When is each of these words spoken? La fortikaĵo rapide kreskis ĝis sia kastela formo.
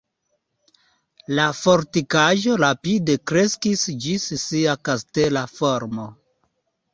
La 1.39 1.43
fortikaĵo 1.57 2.55
rapide 2.61 3.17
kreskis 3.33 3.85
ĝis 4.07 4.27
sia 4.45 4.75
kastela 4.89 5.45
formo. 5.61 6.09